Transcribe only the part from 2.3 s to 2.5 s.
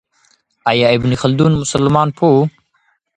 و؟